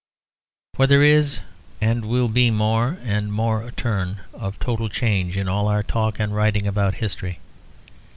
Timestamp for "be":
2.27-2.49